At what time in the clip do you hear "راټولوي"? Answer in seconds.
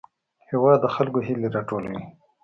1.55-2.01